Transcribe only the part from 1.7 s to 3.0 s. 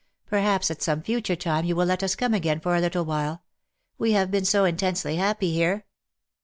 will let us come again for a